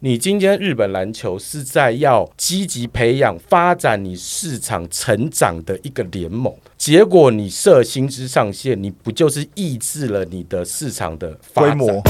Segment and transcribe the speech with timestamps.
[0.00, 12.02] 你今天日本篮球是在要积极培养、发展你市场成长的一个联盟，结果你设薪资上限，你不就是抑制了你的市场的规模？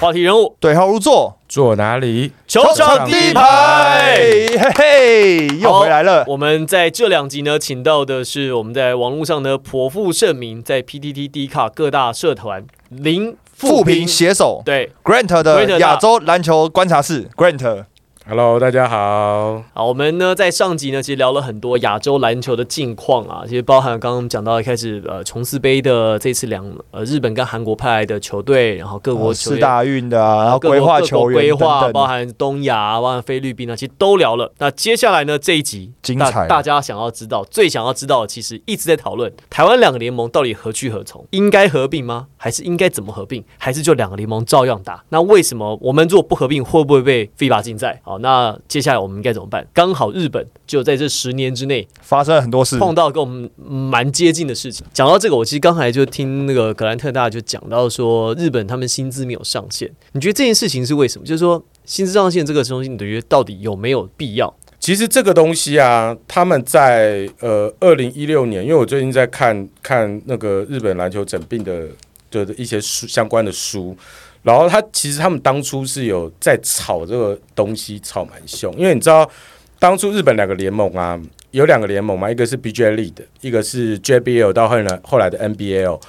[0.00, 0.56] 话题人物。
[0.58, 2.32] 对号入座，坐哪里？
[2.46, 4.16] 球场第一排，
[4.58, 6.24] 嘿嘿，又回来了。
[6.26, 14.08] 我们在这两集呢，请到的是我们在网络上呢颇负盛名，在 PTT、D 卡各大社团零富平。
[14.08, 14.62] 携手。
[14.64, 14.90] 对。
[15.04, 17.28] Grant 的亚洲篮球观察室。
[17.36, 17.84] Grant。
[18.30, 19.60] Hello，大家好。
[19.74, 34.52] 好，我们呢在上集呢其实聊了很多亚洲篮球的近况啊，其实包含刚刚讲到一开始呃琼斯杯的这次两呃日本跟韩国派来的球队，然后各国四大运的啊，然后规划球员规划，包含东亚，包含菲律宾啊，其实都聊了。
[34.58, 42.28] 那接下来呢这一集精彩，大家想要知道最想要知道的，其实一直在讨论台湾两个联盟到底何去何从，应该合并吗？
[42.36, 43.44] 还是应该怎么合并？
[43.58, 45.02] 还是就两个联盟照样打？
[45.08, 48.00] 那为什么我们如果不合并，会不会被 FIBA 禁赛？
[48.04, 48.19] 好。
[48.20, 49.66] 那接下来我们应该怎么办？
[49.72, 54.86] 刚好日本就在这十年之内发生了很多事，碰到跟我们蛮接近的事情。
[54.92, 59.90] 讲到这个，我其实刚才就听那个格兰特大就讲到说，日本他们薪资没有上限。
[60.12, 61.26] 你觉得这件事情是为什么？
[61.26, 64.54] 就是说薪资上限这个东西，你觉得到底有没有必要？
[64.78, 71.86] 其实这个东西啊，他们在呃二零一六年，因为我最近在看看那个日本篮球整病的
[72.30, 73.96] 的一些书相关的书。
[74.42, 78.74] 然后他其实他们当初是有在炒这个东西，炒蛮凶。
[78.76, 79.30] 因为你知道，
[79.78, 86.00] 当初日本两个联盟啊，有两个联盟嘛，一个是 BJL 的一个是 JBL，到后来后来的 NBL。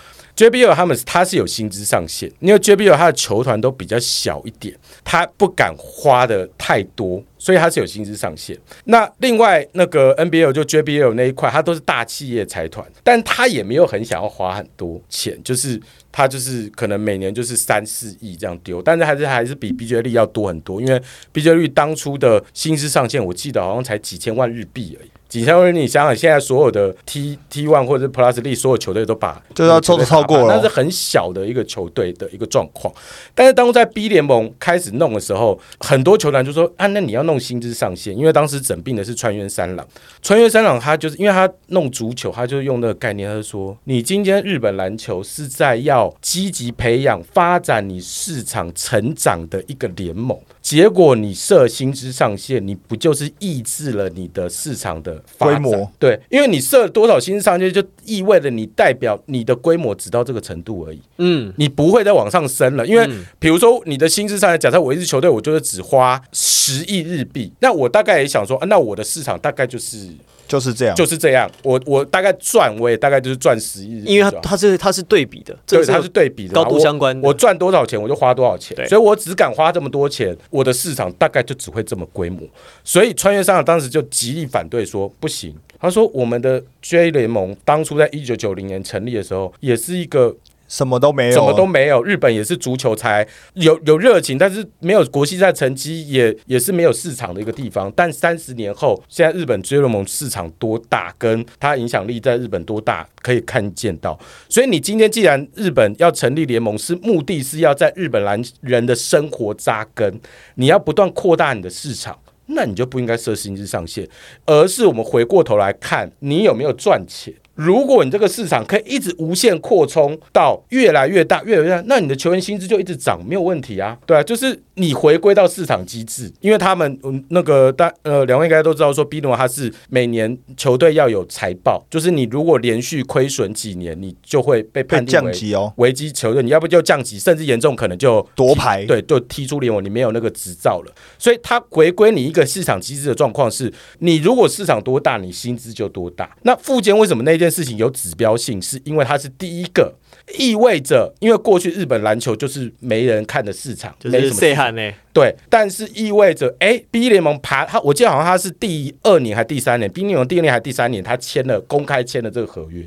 [0.41, 8.57] JBL 他们他是有薪资上限，因为 JBL 他的球团都比较小一点，他不敢花的太多，所以他是有薪资上限。
[8.85, 15.79] 那另外那个 NBL 就 JBL 那一块，他都是大企业财团，但他也没有很想要花很多钱，就是。
[16.13, 21.01] 他就是可能每年就是三四亿这样丢，但是还是还是比 BJ 率要多很多，因为
[21.33, 25.09] BJ 率当初的薪资上限，我记得好像才几千万日币而已。
[25.31, 32.93] 几千万，你想想，现在所有的 T T One 或者 Plus 力，所有球队都把就要超超过了，那是很小的一个球队的一个状况。
[33.33, 39.87] 但是当初在 B 联盟开始弄的时候，很多球团就说啊，那你要弄薪资上限，因为当时整病的是川原三郎。
[40.21, 50.37] 川原三郎他就是因为他弄足球，他就用那个概念，他就说你今天日本篮球是在要积极培养、发展你市场成长的一个联盟。
[50.61, 55.91] 结果你设薪资上限，你不就是抑制了你的市场的规模？
[55.97, 61.01] 对，因为你设多少薪资上限，就意味着你代表你的规模只到这个程度而已。
[61.17, 62.85] 嗯，你不会再往上升了。
[62.85, 70.09] 因为比如说你的薪资上限，假设我一支球队，我就是只花十亿日币，那我大概也想说，啊，那我的市场大概就是。
[70.51, 71.49] 就是这样，就是这样。
[71.63, 77.19] 我我大概赚，我也大概就是赚十亿，因为它它是它是对比的，对，它是对比的，高度相关。
[77.21, 82.41] 我赚多少钱，我就花多少钱，所以我只敢花这么多钱，我的市场大概就只会这么规模。
[82.83, 85.55] 所以穿越商当时就极力反对说不行。
[85.79, 90.35] 他说我们的 J 联盟当初在一九九零年成立的时候，也是一个。
[90.71, 92.01] 什么都没有，什么都没有。
[92.01, 97.91] 日本也是足球才有有热情，但是没有国际赛成绩，也也是没有市场的一个地方。
[97.93, 104.17] 但三十年后，现在日本追联盟市场多大，跟它影响力在日本多大，可以看见到。
[104.47, 110.21] 所以你今天既然日本要成立联盟，是目的是要在日本人人的生活扎根，
[110.55, 114.07] 你要不断扩大你的市场，那你就不应该设薪资上限，
[114.45, 117.33] 而是我们回过头来看你有没有赚钱。
[117.55, 123.97] 如果你这个市场可以一直无限扩充到越来越大、越来越大，那你的球员薪资就一直涨，没有问题啊。
[124.05, 135.31] 对啊，就是你回归到市场机制，因为他们嗯那个大呃两位应该都知道说，B 诺他是每年球队要有财报，就是你如果连续亏损几年，你就会被判定为
[135.75, 140.93] 危机球队，你要不就降级，甚至严重可能就夺牌，对，就踢出联盟，你没有那个执照了。
[141.19, 146.35] 所以他回归你一个市场机制的状况是，你如果市场多大，你薪资就多大。
[146.43, 147.51] 那附件为什么那件？
[147.51, 149.93] 事情有指标性，是因为它是第一个，
[150.39, 154.93] 意味着因为过去日本篮球就是没人看的市场，没什么呢。
[155.11, 162.85] 对，但是意味着，哎，B 联盟爬，他我记得好像他是第二年还第三年，B 联盟第二年还第三年，他签了公开签了这个合约。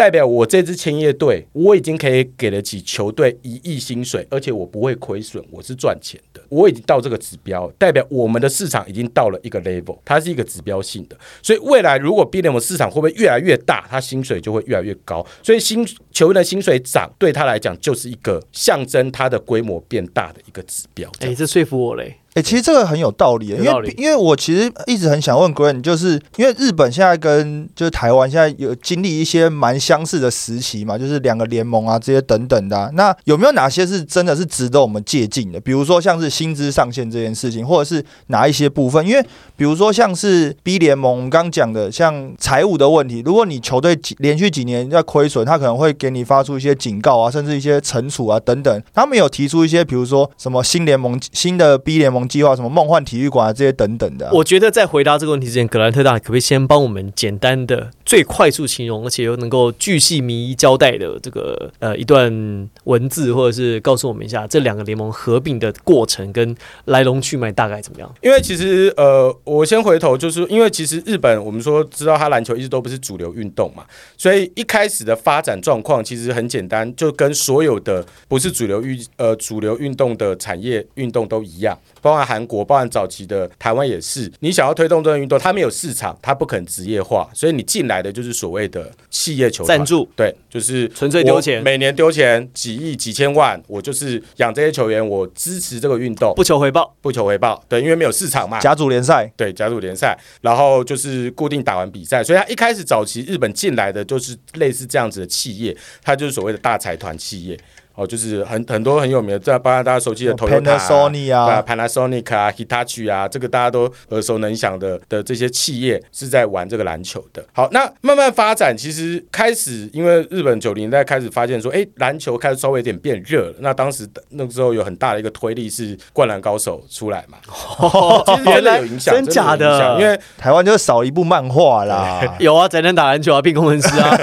[0.00, 6.40] 代表我这支签约队，我已经可以给得起球队一亿薪水，而且我不会亏损，我是赚钱的。
[6.48, 11.14] 我已经到这个指标，代表我们的市场已经到了一个 level，它是一个指标性的。
[11.42, 15.26] 所以未来如果 B 联盟市场会不会越来越大，它薪水就会越来越高。
[15.42, 21.12] 所以新球员的薪水涨，对他来讲就是一个象征他的规模变大的一个指标。
[21.18, 22.16] 哎，这说服我嘞。
[22.34, 35.60] 哎、其实这个很有道理，因为因为我其实一直很想问 Grant，就是因为日本现在跟就是台湾现在有经历一些蛮相似的时期嘛，就是两个联盟啊这些等等的啊、那有没有哪些是真的是值得我们借鉴的？
[35.60, 39.04] 比如说像是薪资上限这件事情，或者是哪一些部分？
[39.06, 39.26] 因为
[39.60, 48.82] 比如说像是 B 联盟，我们刚刚讲的像财务的问题，如果你球队几连续几年在亏损，他可能会给你发出一些警告啊，甚至一些惩处啊等等。
[48.94, 68.10] 他们有提出一些，比如说什么新联盟、新的 B 联盟计划，什么梦幻体育馆啊这些等等的啊、我觉得在回答这个问题之前，格兰特大可不可以先帮我们简单的、最快速形容，而且又能够巨细靡遗交代的这个呃一段文字，或者是告诉我们一下这两个联盟合并的过程跟来龙去脉大概怎么样？
[68.22, 73.84] 因为其实呃，我先回头就是因为其实日本我们说知道它篮球一直都不是主流运动嘛，
[74.16, 84.30] 所以一开始的发展状况其实很简单，就跟所有的不是主流运呃主流运动的产业运动都一样，包含韩国，包含早期的台湾也是。
[84.38, 89.76] 你想要推动这个运动，它没有市场，它不肯职业化，所以你进来的就是所谓的企业球团。
[89.76, 90.08] 赞助。
[90.14, 91.60] 对，就是纯粹丢钱。
[91.60, 98.60] 每年丢钱几亿几千万，我就是养这些球员，我支持这个运动，不求回报，不求回报，对，因为没有市场嘛。
[98.60, 107.58] 甲组联赛，对，甲组联赛，然后就是固定打完比赛，所以他一开始早期日本进来的就是类似这样子的企业，它就是所谓的大财团企业。
[108.00, 117.44] 哦，就是很很多很有名的，在包括大家熟悉的 Toyota 啊 Panasonic 啊 Panasonic 啊，Hitachi 啊，这个大家都耳熟能详的的这些企业是在玩这个篮球的。
[117.52, 123.54] 好，那慢慢发展，其实开始因为日本九零年代开始发现说，哎，篮球开始稍微有点变热了。
[123.58, 130.00] 那当时那个时候有很大的一个推力是《灌篮高手》出来嘛， 其实真的有影响， 真假的？
[130.00, 134.16] 因为台湾就是少一部漫画啦， 有啊，宅男打篮球啊，变工程师啊，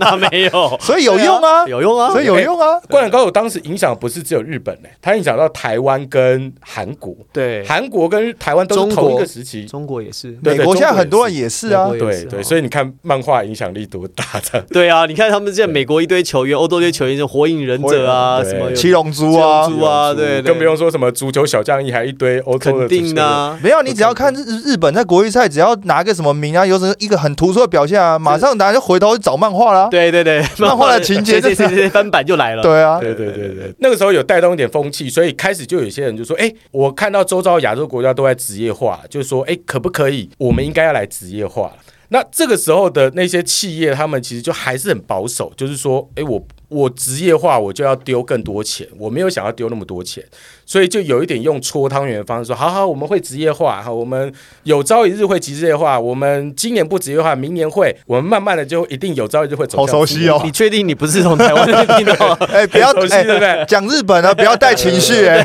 [0.00, 2.71] 那没有，所以有用啊，有用啊，所以有用啊。
[2.88, 9.66] 《灌篮高手》当时影响不是只有日本呢、它影响到台湾跟韩国，对，韩国跟台湾都中国是同一个时期。
[9.66, 14.60] 中国也是，对美国现在很多人也也是啊对对，哦所以你看漫画影响力多大的。
[14.68, 23.32] 对啊，你看他们现在美国一堆球员，欧洲一堆球员，就火影忍者啊，什么七龙珠啊七龙，珠啊对对更不用说什么足球小将一，还一堆欧洲的肯定的啊。
[23.32, 23.58] 啊。
[23.60, 29.88] 没有，你只要看日日本在国际赛，只要拿个什么名啊，有什么一个很突出的表现啊，马上大家就回头找漫画啦。
[29.90, 32.61] 对对对，漫画的情节谁谁谁谁翻版就来了。
[32.62, 40.30] 对啊，对对对对，那个时候有带动一点风气，所以开始就有些人就说：“哎，我看到周遭亚洲国家都在职业化，就说：哎，可不可以？
[40.38, 41.76] 我们应该要来职业化了。”
[42.08, 50.22] 那这个时候的那些企业，他们其实就还是很保守，就是说：“哎，我我职业化，我就要丢更多钱，我没有想要丢那么多钱。”
[50.72, 54.32] 所以就有一点用搓汤圆的方式说：“好好，我们会职业化，好，我们
[54.62, 62.28] 有朝一日会职业化，我们今年不职业化，明年会，我们慢慢的就一定有朝一日会走好熟悉哦你确定你不是从台湾听到？
[62.50, 65.44] 哎，不要很 熟悉对不对哎讲日本啊，不要带情绪哎，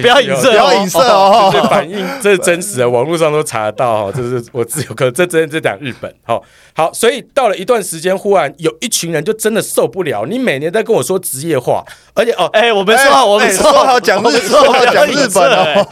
[0.00, 1.60] 不要影射哦不要影射哦这。
[1.60, 4.12] 是反应，这是真实的，网络上都查得到哈。
[4.14, 6.14] 这是我自有可这真的在讲日本。
[6.22, 6.40] 好，
[6.74, 11.84] 好，所以到了一段时间，忽然有一群人就真的受不了，你每年在跟我说职业化，
[12.14, 14.64] 而且哦，哎，我们说好，我们说好讲日说
[14.94, 15.86] 要影日本哦。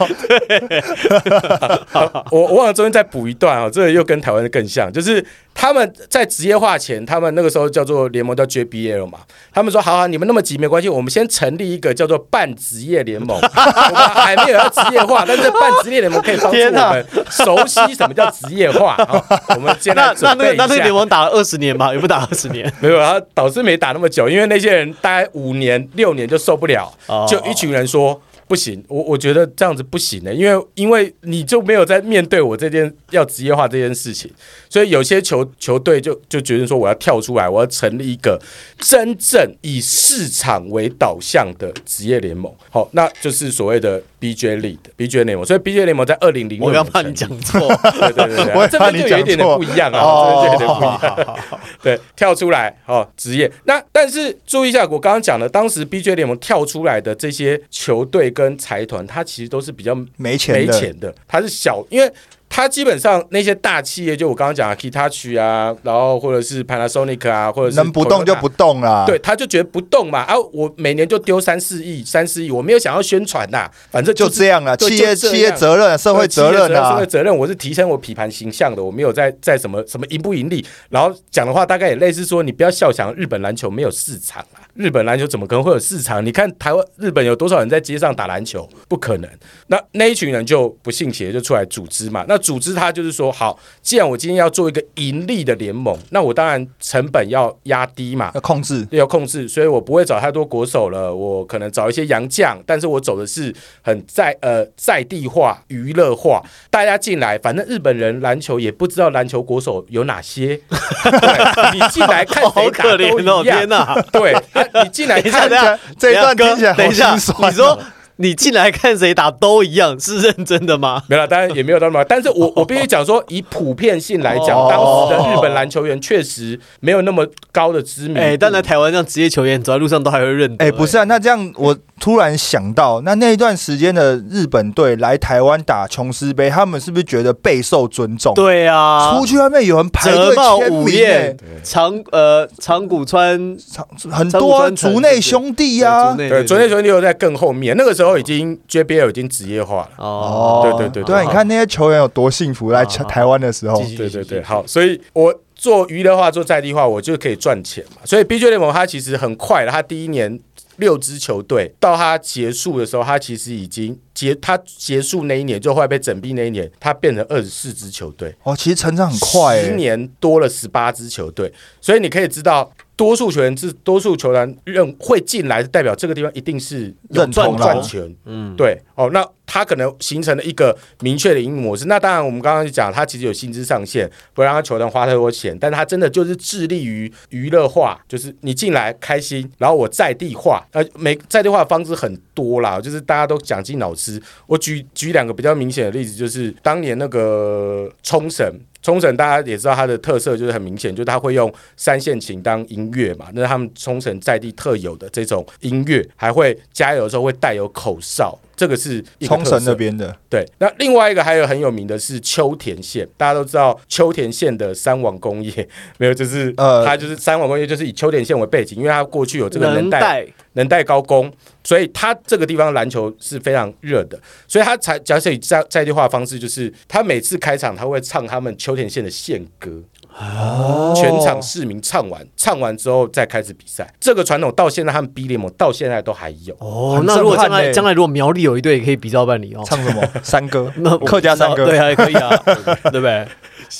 [0.97, 5.23] 射我 我忘了中间再补一段啊，这个又跟台湾的更像，就是
[5.53, 9.19] 他们在职业化前，他们那个时候叫做联盟叫 JBL 嘛，
[9.53, 19.23] 他们说好好，你们那么急没关系，我们先成立一个叫做半职业联盟， 我们还没有要职业化，但是半职业联盟可以帮助我们熟悉什么叫职业化啊。
[19.55, 28.19] 我们先来那那准备一那个那那个联盟打了二十年吧，也不打二十年，没有，他导致没打那么久，因为那些人大概五年、六年就受不了，哦就一群人说
[28.53, 34.29] 不行，我我觉得这样子不行的，因为因为你就没有在面对我这件要职业化这件事情，
[34.69, 38.39] 所以有些球球队就就决定说我要跳出来，我要成立一个
[38.77, 42.53] 真正以市场为导向的职业联盟。
[42.69, 47.59] 好，那就是所谓的 BJ League BJ 联盟，所以 BJ 联盟在二零零六我要怕你讲错。
[47.59, 51.39] 对对对 这边就有一点点不一样啊，哦这边就有点不一样。
[51.81, 53.51] 对，跳出来哦，职业。
[53.63, 62.13] 那但是注意一下，我刚刚讲的，当时 BJ 联盟跳出来的这些球队跟财团，他其实都是比较没钱的，没钱的，它是小，因为。
[62.55, 69.05] 它基本上那些大企业，就我刚刚讲的 Hitachi 啊，然后或者是 Panasonic 啊，或者是能不动就不动啦。
[69.07, 86.23] 对，他就觉得不动嘛，啊，我每年就丢三四亿，三四亿，我没有想要宣传呐，反正就是这样了，企业企业责任、社会责任啊社会，责任，我是提升我品牌形象的，我没有在在什么什么盈不盈利，然后讲的话大概也类似说，你不要笑想日本篮球没有市场啊，日本篮球怎么可能会有市场？
[86.23, 88.69] 你看台湾日本有多少人在街上打篮球？
[88.87, 89.27] 不可能。
[89.65, 92.23] 那那一群人就不信邪，就出来组织嘛。
[92.27, 98.85] 那组织它就是说，好，既然我今天要做一个盈利的联盟，那我当然成本要压低嘛，要控制。
[98.91, 110.59] 要控制，所以我不会找太多国手了，我可能找一些洋将，但是我走的是很在呃在地化、娱乐化，大家进来，反正日本人篮球也不知道篮球国手有哪些，
[111.03, 113.43] 对你进来看好谁打 都可怜哦！
[113.43, 113.99] 天，哪！
[114.11, 114.41] 对，啊
[114.83, 117.79] 你进来 看一下这一段听起来好等一下，心酸哦你说
[118.23, 121.03] 你进来看谁打都一样，是认真的吗？
[121.09, 124.79] 没有啦，当然也没有到那么，但是我 我必须讲说，以普遍性来讲，哦当
[125.19, 128.19] 时的日本篮球员确实没有那么高的知名度。
[128.23, 130.65] 哎，但在台湾这样职业球员走在路上都还会认得。
[130.65, 146.15] 哎、不是啊，那这样我突然想到，那那一段时间的日本队来台湾打琼斯杯，他们是不是觉得备受尊重？，对啊，出去外面有人排队签名、长呃长谷川长很多、啊、长谷川城族内兄弟呀、啊。
[146.15, 149.89] 对，竹内兄弟又在更后面，那个时候已经 JBL 已经职业化了。
[149.97, 151.15] 哦，对对对对。
[151.15, 153.81] 啊，你看那些球员有多幸福，来台湾的时候。
[153.97, 158.01] 对对对，好，所以我做娱乐化、做在地化，我就可以赚钱嘛。
[158.05, 160.39] 所以 BJ 联盟它其实很快了，它第一年
[160.77, 172.71] 六支球队到它结束的时候，它其实已经结，它结束那一年就后来被整闭那一年，它变成二十四支球队，哦，其实成长很快、十欸，年多了十八支球队，所以你可以知道。
[172.95, 181.85] 多数球员是多数球员认会进来，代表这个地方一定是有赚赚钱，嗯，对哦，那他可能形成了一个明确的营运模式。
[181.85, 194.21] 那当然，我们刚刚就讲，他其实有薪资上限，不让他球团花太多钱，但是他真的就是致力于娱乐化，就是你进来开心，然后我在地化，呃，每在地化的方式很多啦，就是大家都讲尽脑汁。
[194.47, 198.53] 我举举两个比较明显的例子，就是当年那个冲绳。
[198.81, 220.23] 冲绳大家也知道它的特色就是很明显，就是它会用三线琴当音乐嘛，那是他们冲绳在地特有的这种音乐，还会加油的时候会带有口哨，这个是一冲绳那边的，对，那另外一个还有很有名的是秋田县，大家都知道秋田县的三网工业，没有，就是呃它就是三网工业，就是以秋田县为背景，因为它过去有这个能代
[220.53, 220.83] 能带。
[220.83, 221.31] 高工，
[221.63, 229.81] 所以它这个地方篮球是非常热的，所以它才假设以在在地化的方式，就是他每次开场他会唱他们秋田县的县歌。
[230.19, 233.91] 哦全场市民唱完，唱完之后再开始比赛。
[233.99, 236.55] 这个传统到现在，他们 B 联盟到现在都还有。
[236.59, 242.29] 哦，那如果将来将来如果苗栗有一队可以比照办理哦，唱什么山歌 那客家山歌，对啊，也可以啊，
[242.91, 243.27] 对不对？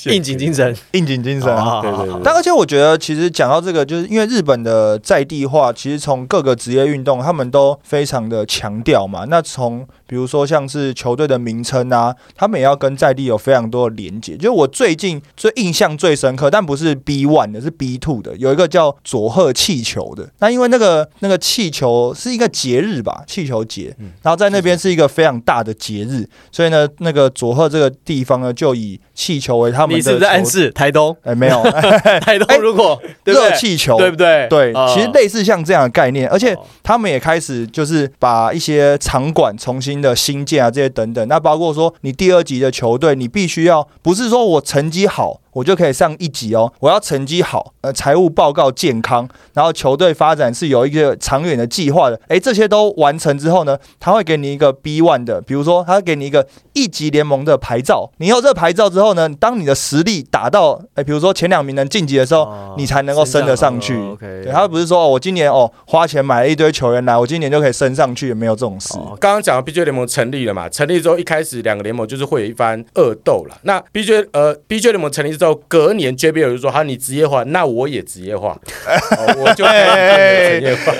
[0.06, 1.80] 应景精神，应景精神啊。
[1.80, 9.24] 对对对但而且我觉得，其实讲到这个，就是因为日本的在地化，其实从各个职业运动，他们都非常的强调嘛。
[9.28, 14.36] 那从比如说像是球队的名称啊，他们也要跟在地有非常多的连接。
[14.36, 20.30] 就是我最近最印象最深刻，但不是 B one 的，是 B two 的，有一个叫佐贺气球的。
[20.38, 30.44] 那因为那个那个气球是一个节日吧，气球节，然后在那边是一个非常大的节日，所以呢，那个佐贺这个地方呢，就以气球为他们的你是不是暗？
[30.44, 31.16] 示台东？
[31.24, 31.60] 哎，没有，
[32.22, 33.00] 台东如果？
[33.24, 34.46] 热气球，对不对？
[34.48, 41.26] 对，哦其实类似像这样的概念，而且哦他们也开始就是把一些场馆重新的新建啊，这些等等。
[41.26, 45.40] 那包括说你第二级的球队，你必须要不是说我成绩好。
[45.54, 52.20] 我就可以上一级哦，我要成绩好，呃，财务报告健康，然后球队发展是有一个长远的计划的。
[52.28, 58.10] 诶，这些都完成之后呢，他会给你一个 B one 的，比如说他会给你一个一级联盟的牌照。
[58.18, 63.94] 你有这个牌照之后呢，当你的实力达到，诶，比如说前两名能晋级的时候，哦你才能够升得上去。
[64.18, 68.98] 对，他不是说哦，我今年哦花钱买了一堆球员来，我今年就可以升上去，也没有这种事。
[68.98, 70.68] 哦刚刚讲的 BJ 联盟成立了嘛？
[70.68, 73.56] 成立之后，一开始两个联盟就是会有一番恶斗了。
[73.62, 78.50] 那 BJ 呃 BJ 联盟成立之后，隔年 JBL 就说：“好，你职业化，那我也职业化，
[79.18, 80.92] 哦、我就职业化。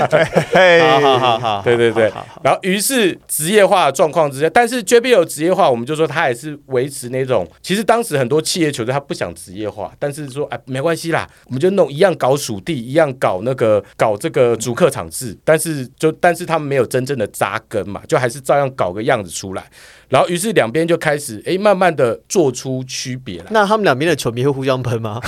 [0.52, 19.64] 嘿好好好好，对对对然后于是职业化的状况之下，但是 JBL 职业化，我们就说他也是维持那种，其实当时很多企业球队他不想职业化，但是说哎没关系啦，我们就弄一样搞属地，一样搞那个搞这个主客场制，但是就但是他们没有真正的扎根嘛，就还是照样搞个样子出来。
[20.08, 25.20] 然后于是两边就开始哎慢慢的做出区别来，那他们两边的球迷会互相喷吗？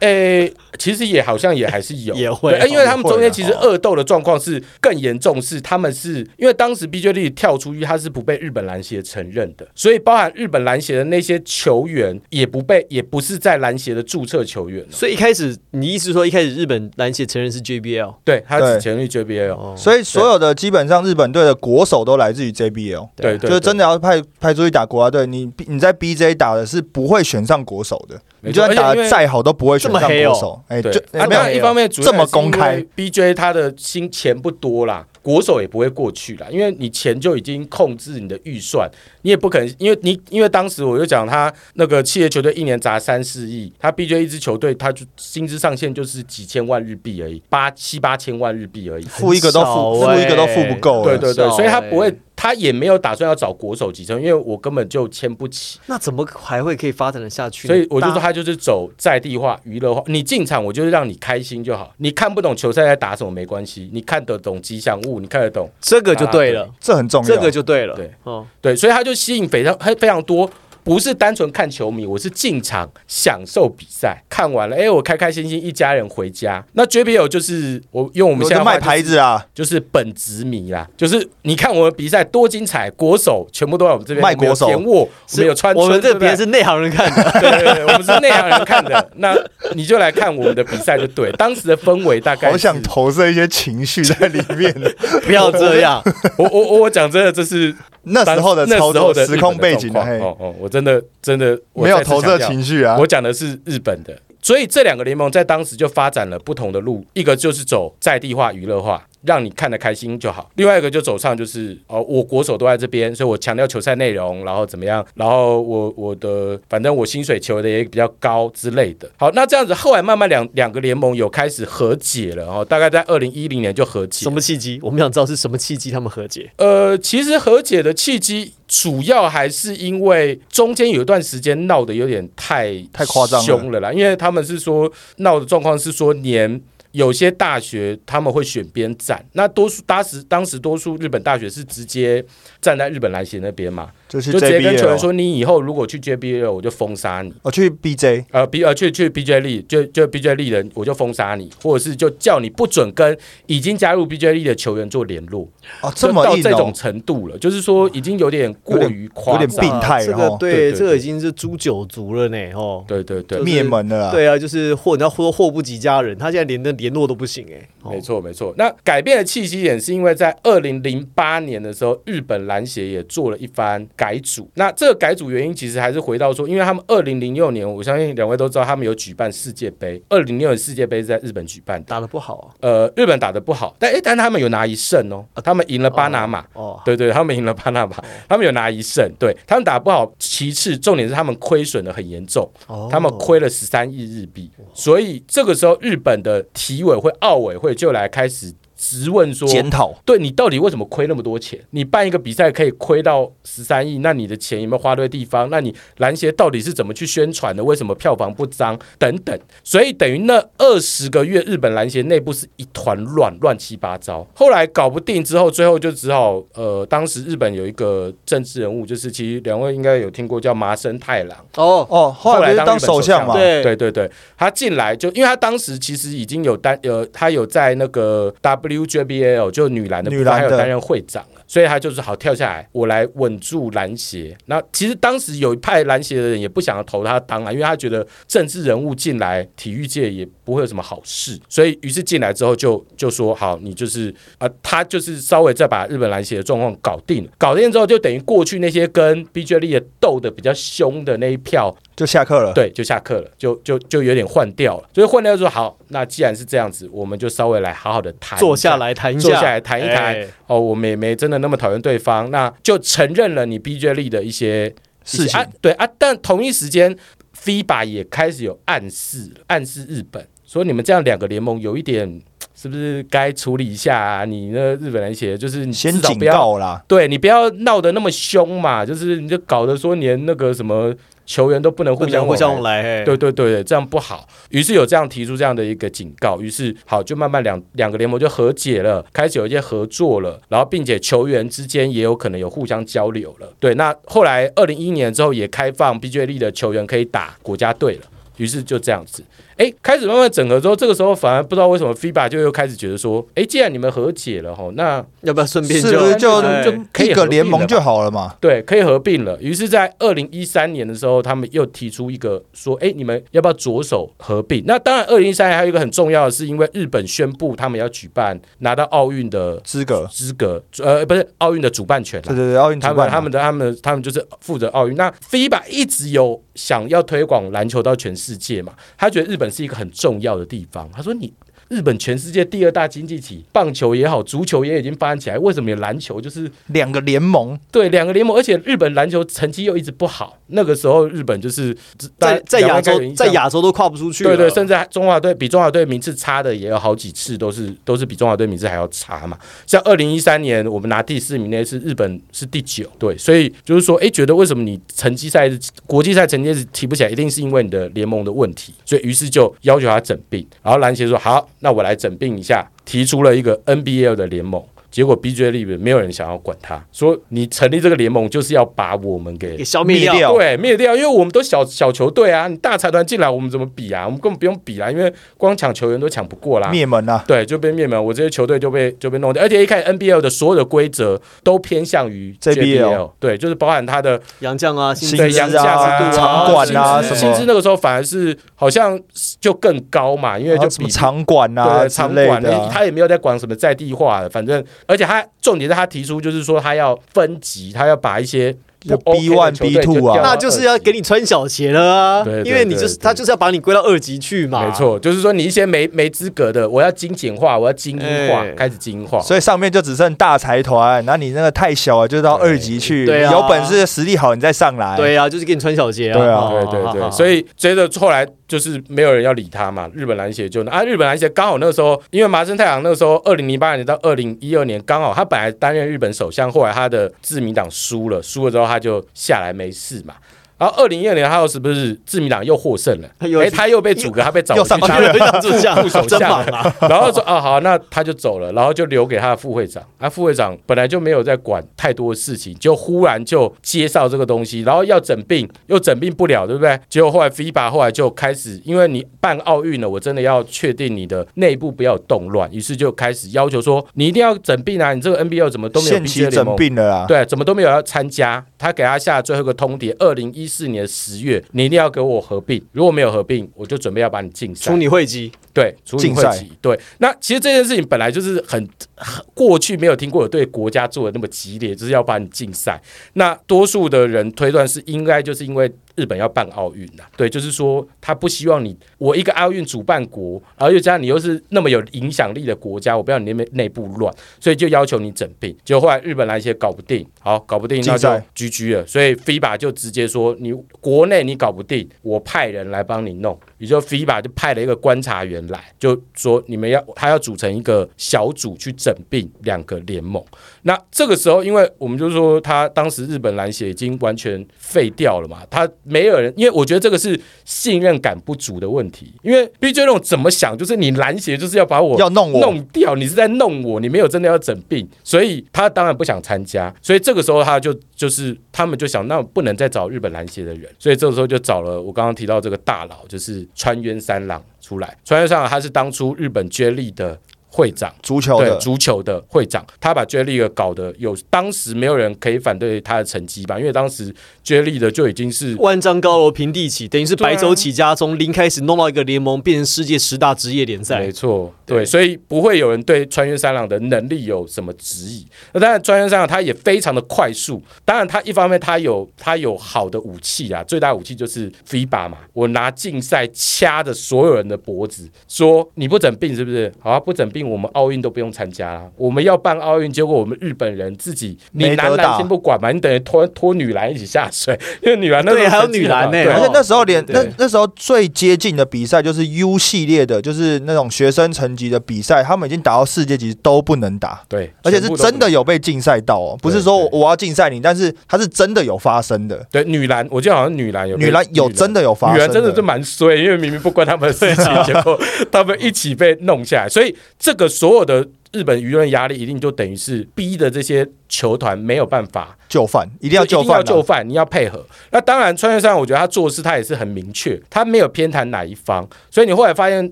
[0.00, 28.20] 哎，其实也好像也还是有，也会对因为他们中间其实恶斗的状况是更严重，是他们是因为当时 B J D 跳出去，他是不被日本篮协承认的，所以包含日本篮协的那些球员也不被，也不是在篮协的注册球员哦，所以一开始你意思说一开始日本篮协承认是 JBL 对他只承认 JBL，哦，所以所有的基本上日本队的国手都来自于 JBL，对对，就是真的要派派出去打国家队，你你在 BJ 打的是不会选上国手的。
[28.42, 30.62] 你就算打的再好，都不会选上国手。
[30.68, 38.88] 哎，对就，啊，没有一方面主要这么公开，BJ 他的薪钱不多啦，国手也不会过去啦，因为你钱就已经控制你的预算，
[39.22, 49.04] 你也不可能，因为你因为当时我就讲他那个企业球队一年砸三四亿，他 BJ 一支球队他就薪资上限就是几千万日币而已，八七八千万日币而已。
[49.06, 51.02] 付一个都付，付一个都欸付不够。
[51.02, 55.80] 对对对，少所以他欸不会，他也没有打算要找国手集成，因为我根本就签不起。
[55.86, 57.66] 那怎么还会可以发展的下去？
[57.66, 60.02] 所以我就说他就是走在地化、娱乐化。
[60.06, 61.92] 你进场，我就是让你开心就好。
[61.96, 67.28] 你看不懂球赛在打什么没关系，你看得懂吉祥物，你看得懂，这个就对了，这很重要。
[67.28, 67.96] 这个就对了。
[67.96, 70.48] 对，哦，对，所以他就吸引非常非常多。
[70.86, 76.64] 不是单纯看球迷，我是进场享受比赛，看完了，哎，我开开心心一家人回家。
[76.74, 89.36] 那 JBL 就是我用我们现在话就是牌子啊，就是本职迷啦，就是你看我们比赛多精彩，国手全部都在我们这边，卖国手田沃，我们有穿，我们这边是内行人看的， 对对对，我们是内行人看的， 那
[89.74, 91.32] 你就来看我们的比赛就对。
[91.32, 94.72] 当时的氛围大概是好想投射一些情绪在里面。
[95.26, 96.00] 不要这样。
[96.36, 97.74] 我我我我讲真的，这是
[98.04, 103.06] 那时候的那时候的时空背景的哦哦，我真的真的我没有投射情绪啊我。
[103.06, 119.10] 讲的是日本的，所以这两个联盟在当时就发展了不同的路，一个就是走在地化、娱乐化，让你看得开心就好；另外一个就走上就是哦，我国手都在这边，所以我强调球赛内容，然后怎么样，然后我我的反正我薪水求的也比较高之类的。
[119.18, 124.32] 好，那这样子后来慢慢两两个联盟有开始和解了哦，大概在二零一零年就和解什。
[124.32, 124.78] 么契机？
[124.82, 126.50] 我们想知道是什么契机他们和解。
[126.58, 136.60] 呃，其实和解的契机主要还是因为中间有一段时间闹得有点太太夸张了凶了啦，因为他们是说闹的状况是说连。
[136.96, 142.24] 有些大学他们会选边站，那多数当时当时多数日本大学是直接
[142.58, 153.14] 站在日本篮协那边嘛，就是就直接跟球员说，你以后如果去 JBL 我就封杀你，我去 BJ，呃 B 呃去去 BJ 力就就 BJ 力人我就封杀你，或者是就叫你不准跟
[153.46, 155.46] 已经加入 BJ 力的球员做联络，
[155.82, 162.38] 哦，这么到这种哦，程度了，就是说已经有点过于夸有点张，病态这然后个对，对对这个已经是诛九族了呢。
[162.54, 163.38] 哦，对对对。
[163.38, 164.10] 就，是灭门了。
[164.10, 167.68] 对啊，就是祸，你要说祸不及家人，他现在连的联络都不行哎。
[167.75, 168.54] 哦没错没错。
[168.56, 174.48] 那改变的契机点是因为在二零零八年的时候，日本篮协也做了一番改组。
[174.54, 180.02] 那这个改组原因其实还是回到说，因为他们二零零六年，我相信两位都知道，他们有举办世界杯。
[180.08, 181.86] 二零零六年世界杯是在日本举办的。
[181.86, 182.54] 打得不好啊。
[182.60, 186.44] 呃，日本打得不好，但诶，但他们有拿一胜哦，他们赢了巴拿马。
[186.52, 187.96] 哦，对对，他们赢了巴拿马，
[188.28, 190.12] 他们有拿一胜，对他们打不好。
[190.18, 198.52] 其次，重点是他们亏损的很严重，哦他们亏了十三亿日币，所以这个时候日本的体委会、奥委会就来开始
[198.86, 199.48] 质问说。
[199.48, 201.58] 检讨对你到底为什么亏那么多钱？
[201.70, 205.48] 你办一个比赛可以亏到十三亿，那你的钱有没有花对地方？
[205.50, 207.64] 那你篮协到底是怎么去宣传的？
[207.64, 208.78] 为什么票房不彰？
[208.98, 209.38] 等等。
[209.64, 214.26] 所以等于那二十个月，日本篮协内部是一团乱，乱七八糟。
[214.34, 221.38] 后来搞不定之后，最后就只好呃，当时日本有一个政治人物，就是其实两位应该有听过叫麻生太郎。
[221.56, 223.34] 哦，哦，后来当当首相嘛？
[223.34, 228.32] 对对对对，他进来就因为他当时其实已经有担呃，他有在那个
[228.76, 234.36] WJBL 就女篮的部分女篮的还有担任会长了，所以他就是好跳下来，我来稳住篮协。
[234.46, 252.52] 那其实当时有一派篮协的人也不想要投他当啊，因为他觉得政治人物进来体育界也不会有什么好事，所以于是进来之后就就说好，你就是啊、他就是稍微再把日本篮协的状况搞定了，搞定之后就等于过去那些跟 BJ 力的斗的比较凶的那一票就下课了。
[252.52, 254.88] 对，就下课了，就就就有点换掉了。
[254.94, 258.76] 所以换掉就说好，那既然是这样子，我们就稍微来好好的谈，坐下。
[258.76, 266.96] 来谈一下，坐下来谈一谈哎哦，我们也没真的那么讨厌对方，那就承认了你 BJ 力的一些事情啊，对啊，但同一时间
[267.42, 272.22] ，FIBA 也开始有暗示了，暗示日本说你们这样两个联盟有一点。
[272.58, 274.24] 是不是该处理一下啊？
[274.24, 280.90] 你那日本人写就是你先警告啦，对你不要闹得那么凶嘛，就是你就搞得说连那个什么
[281.26, 284.26] 球员都不能互相互相往来对对对，这样不好。
[284.50, 293.52] 于是有这样提出这样的一个警告，于是好就慢慢两两个联盟就和解了，开始有一些合作了，然后并且球员之间也有可能有互相交流了。
[293.58, 298.02] 对，那后来二零一一年之后也开放 BJ 力的球员可以打国家队了。
[298.36, 299.24] 于是就这样子，
[299.56, 308.34] 哎，开始慢慢整合之后，这个时候反而不知道为什么 FIBA 就又开始觉得说，哎，既然你们和解了吼，那要不要顺便是不是就哎就可以一个合并了嘛联盟就好了嘛？
[308.40, 309.38] 对，可以合并了。
[309.40, 314.62] 于是，在二零一三年的时候，他们又提出一个说，哎，你们要不要着手合并？
[314.66, 324.94] 那当然，二零一三年还有一个很重要的是，因为日本宣布他们要举办拿到奥运的资格，资格，呃，不是奥运的主办权啦对对对，奥运主他们他们的他们他们就是负责奥运。
[324.96, 330.90] 那 FIBA 一直有想要推广篮球到全世界嘛，他觉得日本是一个很重要的地方。
[330.92, 331.32] 他说你。
[331.68, 338.36] 日本全世界第二大经济体，棒球也好，足球也已经发展起来，为什么有篮球就是两个联盟，对两个联盟？
[338.36, 341.74] 而且日本篮球成绩又一直不好，那个时候日本就是
[342.18, 343.46] 在在亚洲在亚。
[343.48, 349.38] 洲都跨不出去，对对，甚至还中华队比中华队名次差的也有好几次，都是都是比中华队名次还要差嘛。
[349.66, 355.48] 像二零一三年我们拿第四名那次，日本是第九，对，所以就是说，哎，觉得为什么你成绩赛
[355.86, 360.44] 国际赛成绩是提不起来，一定是因为你的联盟的问题，所以于是就要求他整病。
[360.62, 364.64] 然后篮协说好，那我来整并一下，提出了一个 NBL 的联盟。
[364.96, 370.32] 结果 BJ 里面没有人想要管他，说你成立这个联盟就是要把我们给给消灭掉。
[370.32, 374.06] 对，灭掉，因为我们都小小球队啊，你大财团进来，我们怎么比啊？
[374.06, 376.70] 我们根本不用比啦，因为光抢球员都抢不过啦。
[376.70, 377.22] 灭门啊！
[377.26, 388.98] 对，就被灭门，我这些球队就被就被弄掉，而且一开始 NBL 的所有的规则都偏向于 JBL 对，就是包含他的洋将啊，薪资啊、制度啊场馆啊薪资什么薪资那个时候反而是好像
[389.38, 404.72] 就更高嘛，因为就比场馆啊场馆他也没有在管什么在地化的，反正而且他重点是他提出就是说他要分级，他要把一些就 B one B two 啊那就是要给你穿小鞋了啊，对对因为你就是他就是要把你归到二级去嘛，没。
[404.72, 409.20] 错，就是说你一些没没资格的，我要精简化，我要精英化，哎开始精英化。
[409.20, 413.04] 所以上面就只剩大财团，那你那个太小了，就到二级去。
[413.04, 414.96] 对啊有本事实力好，你再上来。
[414.96, 416.18] 对啊，就是给你穿小鞋啊。
[416.18, 430.14] 对啊哦对对对，好好好所以接着后来就是没有人要理他嘛，日本篮协就啊，日本篮协刚好那个时候，因为麻生太郎那个时候二零零八年到二零一二年，刚好他本来担任日本首相，后来他的自民党输了，输了之后他就下来没事嘛。
[430.58, 433.08] 然后二零一二年他又是不是自民党又获胜了？
[433.20, 436.44] 哎，他又被阻隔，他被找去当副首真相！
[436.80, 439.82] 然后说啊好，那他就走了，然后就留给他的副会长。
[439.98, 446.78] 啊，副会长本来就没有在管太多的事情，就忽然就介绍这个东西，然后要整病又整病不了，对不对？
[446.88, 456.56] 结果后来 FIBA 后来就开始，因为你办奥运了，我真的要确定你的内部不要动乱，于是就开始要求说你一定要整病啊，你这个 NBL 怎么都没有限期整盟。
[456.56, 457.04] 并了啦。
[457.06, 458.44] 对，怎么都没有要参加。
[458.58, 462.62] 他给他下最后一个通牒，二零一四年十月，你一定要给我合并。
[462.72, 464.76] 如果没有合并，我就准备要把你禁赛除。
[464.76, 466.52] 你会籍，对，除你会籍。
[466.60, 472.80] 对，那其实这件事情本来就是很很过去没有听过有对国家做的那么激烈，就是要把你禁赛。
[473.14, 485.56] 那多数的人推断是应该就是因为日本要办奥运呐，对，就是说他不希望你我一个奥运主办国，然后又加上你又是那么有影响力的国家，我不要你那边内部乱，所以就要求你整并。
[485.64, 488.86] 结果后来日本来一些搞不定，好搞不定，那就 GG 了。
[488.86, 493.38] 所以 FIBA 就直接说你国内你搞不定，我派人来帮你弄。
[493.58, 500.22] 也就 FIBA 就派了一个观察员来，就说你们要他要组成一个小组去整并两个联盟。
[500.62, 509.12] 那这个时候，因为我们就说他当时日本篮协已经完全废掉了嘛，他没有人，因为我觉得这个是信任感不足的问题。
[509.22, 516.74] 因为 B J 那种怎么想，就是你篮协就是要把我要弄我弄掉，你是在弄我，你没有真的要整并，所以他当然不想参加。
[516.82, 524.96] 所以这个时候他就就是他们就想，那不能再找日本篮协的人，所以这个时候就找了我刚刚提到这个大佬，就是川渊三郎出来。
[525.04, 527.18] 川渊三郎他是当初日本 J 力的
[527.56, 527.90] 会长。
[528.02, 533.58] 足球的足球的会长，他把 J 力的搞得有，当时没有人可以反对他的成绩吧？
[533.58, 534.14] 因为当时
[534.44, 541.10] Jelly 的就已经是万丈高楼平地起，等于是白手起家，从零开始弄到一个联盟，变成世界十大职业联赛没。
[541.10, 545.26] 错，对对，所以不会有人对穿越三郎的能力有什么质疑。
[545.54, 547.62] 那当然，穿越三郎他也非常的快速。
[547.86, 556.70] 当然，他一方面他有他有好的武器啊，最大武器就是 FIBA 嘛，我拿竞赛掐着所有人的脖子，说你不整病是不是？
[556.78, 558.82] 好啊，不整并，我们奥运都不用参加啦。
[558.96, 579.46] 我们要办奥运，结果我们日本人自己，你男篮打先不管嘛，你等于拖拖女篮一起下水， 因为女篮那时候对还有女篮呢而且那时候连那那时候最接近的比赛就是 U 系列的，就是那种学生层级的比赛，他们已经打到世界级都不能打，对，而且是真的有被禁赛到哦，不是说我要禁赛你，但是它是真的有发生的。
[579.50, 584.98] 对女篮，我记得好像女篮有被女篮有真的有发生女篮真的是蛮衰，因为明明不关他们的事情，结果
[585.30, 593.64] 他们一起被弄下来，所以这个所有的日本舆论压力一定就等于是逼的这些球团没有办法就范，一定要就一定要范、啊。
[593.64, 594.64] 就范，你要配合。
[594.90, 599.88] 那当然，穿越上我觉得他做事他也是很明确，他没有偏袒哪一方，所以你后来发现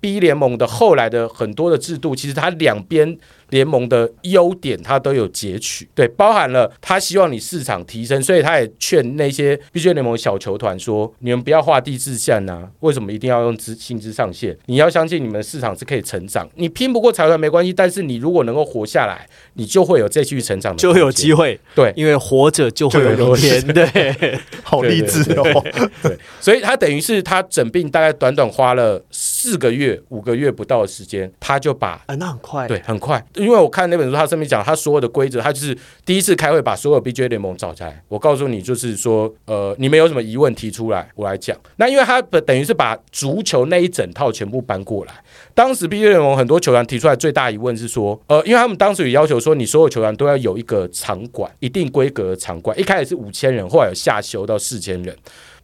[0.00, 3.18] B 联盟的后来的很多的制度，其实他两边。
[3.50, 14.58] 联盟的优点，他都有截取，对，包含了他希望你市场提升，所以他也劝那些 B 联盟小球团说，你们不要画地自限呐，为什么一定要用资薪资上限？
[14.66, 21.58] 你要相信你们的市场是可以成长，你拼不过财团没关系，但是你如果能够活下来，你就会有继续成长的，就会有机会。
[21.74, 21.92] 对。
[21.94, 25.64] 因为活着就会有明天，对， 好励志哦！
[26.02, 29.02] 对，所以他等于是他整病大概短短花了
[29.46, 41.56] 四个月、五个月不到的时间，他就把啊，那很快，对很快，因为我看那本书，他上面讲他所有的规则，他就是第一次开会把所有 BJ 联盟找下来，我告诉你，就是说，呃，你们有什么疑问提出来，我来讲。
[41.76, 45.14] 那因为他等于是把足球那一整套全部搬过来。
[45.54, 55.16] 当时 BJ 联盟很多球员提出来最大疑问是说，呃，因为他们当时有要求说，你所有球员都要有一个场馆，一定规格的场馆，一开始是五千人，后来有下修到四千人。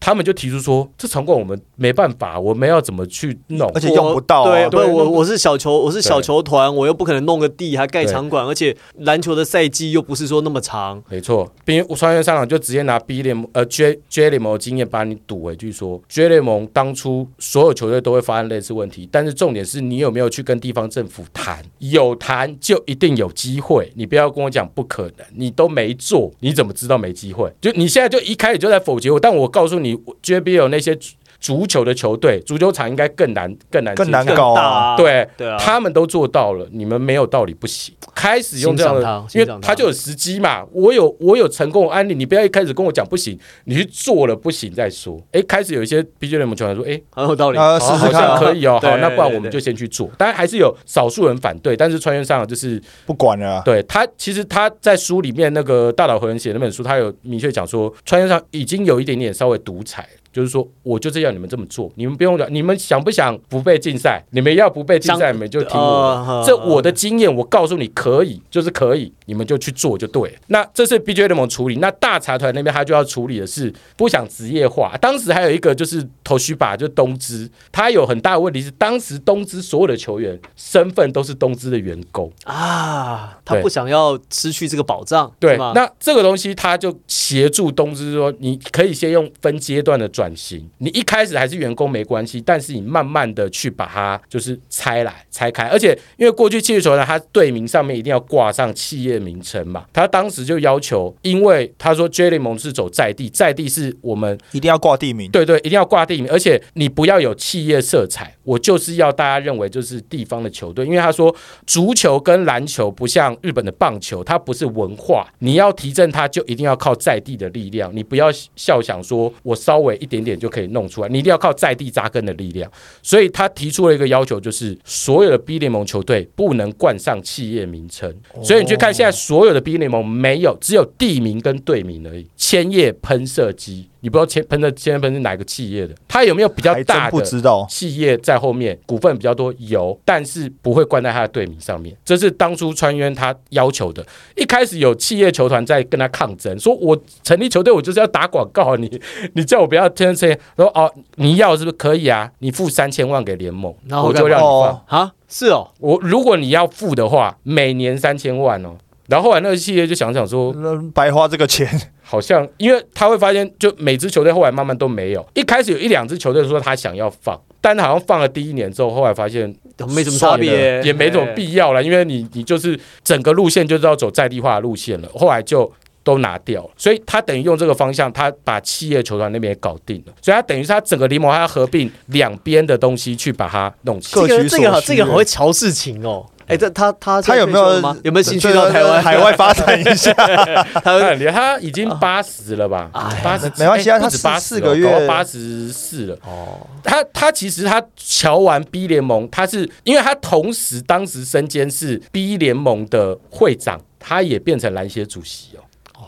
[0.05, 3.71] 他们就提出说，这场馆我们没办法，我们要怎么去弄？
[3.73, 4.69] 而且用不到、啊。
[4.69, 11.01] 对，我我是小球，我是小球团，我又不可能弄个地还盖场馆，而且篮球的赛季又不是说那么长。
[11.09, 27.49] 没错，并穿越商场就直接拿 B 联盟呃 J J 联盟的经验把你堵回去说，J 联盟当初所有球队都会发生类似问题，但是重点是你有没有去跟地方政府谈，有谈就一定有机会，你不要跟我讲不可能，你都没做，你怎么知道没机会？
[27.61, 29.92] 就你现在就一开始就在否决我，但我告诉你
[30.23, 30.99] ，JBL 那些
[31.43, 37.93] 足球的球队，足球场应该更难更难更难搞啊对，对啊，他们都做到了，你们没有道理不行。
[38.15, 40.65] 开始用这样的因为他他就有时机嘛。
[40.71, 45.21] 我有我有成功的案例，你不要一开始跟我讲不行，你去做了不行再说。
[45.33, 47.59] 哎，开始有一些 B J 联盟球员说，哎，很有道理。
[47.59, 50.09] 啊，试好好试看可以哦，对好，那不然我们就先去做。
[50.17, 53.63] 当然还是有少数人反对，但是穿越上就是不管了啊。
[53.65, 60.07] 对他，其实他在书里面那个大岛和人写那本书，他有明确讲说，穿越上已经有一点点稍微独裁。
[60.33, 64.25] 就是说，我就是要你们这么做，你们不用讲，你们想不想不被禁赛？
[64.31, 65.83] 你们要不被禁赛，你们就听我。
[65.83, 70.37] 呃这我的经验，我告诉你可以，就是可以，你们就去做就对了。
[70.49, 74.97] 那这是 BJ 联盟处理，那大财团那边他就要处理的是不想职业化。
[75.01, 82.31] 当时还有一个就是头须把，就东芝，他有很大的问题是，当时东芝所有的球员身份都是东芝的员工。
[82.45, 105.31] 啊，他不想要失去这个保障，对吗，那这个东西他就协助东芝说，你可以先用分阶段的转型，你一开始还是员工没关系，但是你慢慢的去把它就是拆来拆开，而且因为过去企业球呢，它队名上面一定要挂上企业名称嘛，他当时就要求，因为他说 J 联盟是走在地，在地是我们一定要挂地名。
[105.31, 108.35] 对对，一定要挂地名，而且你不要有企业色彩。
[108.45, 111.35] 我就是要大家认为就是地方的球队，因为他说
[111.67, 122.71] 足球跟篮球不像日本的棒球，它不是文化，你要提振它就一定要靠在地的力量，你不要笑想说我稍微一点点就可以弄出来，你一定要靠在地扎根的力量。
[123.03, 128.13] 所以他提出了一个要求，就是所有的 B 联盟球队不能冠上企业名称。
[128.43, 133.89] 所以你去看现在所有的 B 联盟没有，只有地名跟队名而已，千叶喷射机。
[134.03, 135.95] 你不知道千喷的千叶喷是哪个企业的？
[136.07, 137.65] 他有没有比较大的知道。
[137.71, 141.97] 企业在后面，股份比较多有，但是不会冠在他的队名上面。
[142.05, 144.05] 这是当初川渊他要求的。
[144.37, 149.01] 一开始有企业球团在跟他抗争，说我成立球队，我就是要打广告，你
[149.35, 152.31] 你叫我不要天天说哦，你要是不是可以啊？
[152.41, 154.51] 你付三千万给联盟，然后我就让你放。
[154.51, 158.77] 哦啊，是哦，我如果你要付的话，每年三千万哦。
[159.09, 160.55] 然后后来那个企业就想想说，
[160.95, 161.69] 白花这个钱，
[162.13, 165.27] 好像因为他会发现，就每支球队后来慢慢都没有。
[165.33, 169.43] 一开始有一两支球队说他想要放，但好像放了第一年之后，后来发现
[169.89, 171.33] 没什么差别，也没什么哎。
[171.33, 175.73] 必要了，因为你你就是整个路线就是要走在地化的路线了，后来就。
[176.05, 184.27] 都拿掉了，所以他等于用这个方向，他把企业球团那边也搞定了，所以他等于是他整个联盟他要合并两边的东西去把它弄起来。
[184.27, 186.27] 这个这个好这个需好会瞧事情哦。
[186.47, 190.13] 哎，这他他他有没有有没有兴趣到台湾海外发展一下？
[190.75, 192.91] 他他很厉害，他已经八十了吧？
[193.23, 196.17] 八十没关系啊他四不止八四个月八十四了。
[196.27, 205.61] 哦，他他其实他瞧完 B 联盟，他是因为他同时当时身兼是 B 联盟的会长，他也变成篮协主席哦。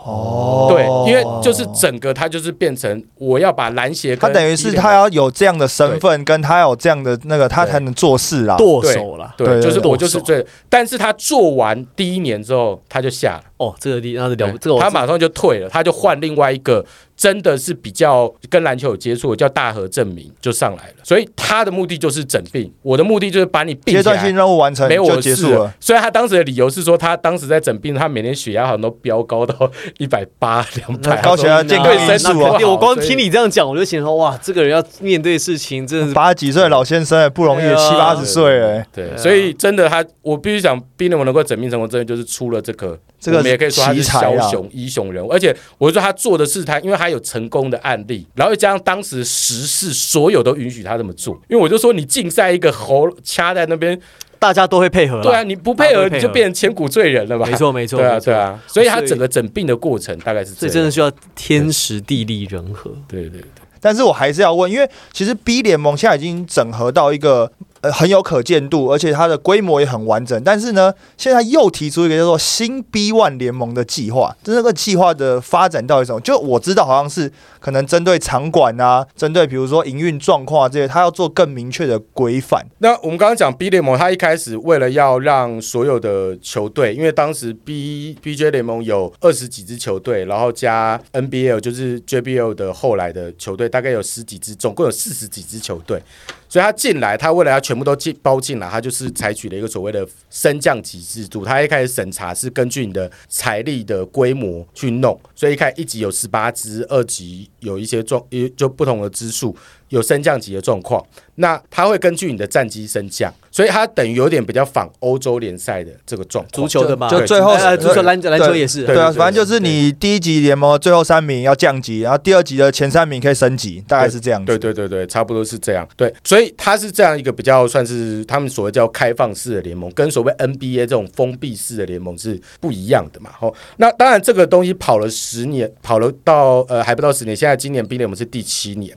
[0.05, 8.57] 哦对，因为就是整个他就是变成我要把篮协他等于是他要有这样的身份，跟他有这样的那个，他才能做事啦。
[8.57, 9.33] 剁手了。
[9.39, 13.45] 对，对对就是我就是剁手最，但是他做完第一年之后他就下了。
[13.57, 16.85] 哦，这个地那是了不，这个我他马上就退了，他就换另外一个
[17.17, 20.95] 真的是比较跟篮球有接触的，叫大和证明就上来了。
[21.03, 24.35] 所以他的目的就是整病，我的目的就是把你阶段性。
[24.35, 25.73] 任务完成没我的事了结束了。。
[25.79, 45.31] 所以他当时的理由是说，他当时在整病，他每天血压好像都飙高到一百八、两百，高血压健康对因素啊身体不好那我光听你这样讲，我就想说，哇，这个人要面对事情真的是八十几岁的老先生也不容易，七八十岁哎，对，所以真的他，我必须讲，冰联盟能够整命成功，真的就是出了这个，这个我们也可以说他是枭雄、英雄人物。
[45.31, 51.35] 而且我说他做的是他，因为他有成功的案例，然后又加上当时时事，所有都允许他这么做。
[51.49, 53.99] 因为我就说你竞赛一个喉掐在那边，
[54.45, 55.23] 大家都会配合。
[55.23, 57.47] 对啊，你不配合你就变成千古罪人了吧？
[57.47, 60.59] 没错没错，对啊，对，啊，所以他整个整病的过程大概是这样。
[60.61, 62.91] 这真的需要天时地利人和。
[63.09, 63.45] 对对对，
[63.81, 67.51] 但是我还是要问，因为其实 B 联盟现在已经整合到一个
[67.85, 70.43] 呃很有可见度，而且它的规模也很完整。
[70.43, 76.21] 但是呢，现在又提出一个叫做新 B One 联盟的计划，这个计划的发展到底是什么？
[76.23, 82.65] 就我知道好像是可能针对场馆啊，针对比如说营运状况啊这些，它要做更明确的规范。
[82.79, 96.03] 那我们刚刚讲 B 联盟，它一开始为了要让所有的球队，因为当时 B BJ 联盟有二十几支球队，然后加 NBL 就是 JBL 的后来的球队，大概有十几支，总共有四十几支球队。
[96.49, 101.45] 所以他进来，他为了要全全部都进包进来，他就是采取了一个所谓的升降级制度。
[101.45, 109.57] 他一开始审查是根据你的财力的规模去弄，所以一开始一级有十八支，二级有一些状，也就不同的支数
[109.89, 111.05] 有升降级的状况。
[111.37, 116.53] 那它会根据你的战绩升降，所以它等于有点比较仿欧洲联赛的这个状况。
[116.53, 124.45] 足球的嘛，就最后呃足球篮篮球也是，对对啊，反正就是你第一级联盟最后三名要降级，然后第二级的前三名可以升级，大概是这样。
[124.45, 125.89] 对对对对，差不多是这样。
[125.97, 133.31] 对，所以它是这样一个比较算是他们所谓叫开放式的联盟，跟所谓 NBA 这种封闭式的联盟是不一样的嘛。
[133.41, 138.97] 吼，那当然这个东西跑了十年，跑了到呃还不到十年，现在今年 B 联盟是第七年。